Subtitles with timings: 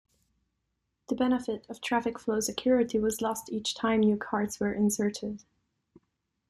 [1.09, 5.43] The benefit of traffic-flow security was lost each time new cards were inserted.